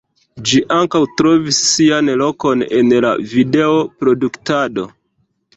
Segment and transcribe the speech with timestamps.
[0.51, 4.91] Ĝi ankaŭ trovis sian lokon en la video-produktado.